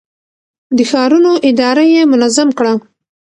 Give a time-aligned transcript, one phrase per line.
[0.77, 2.73] د ښارونو اداره يې منظم کړه.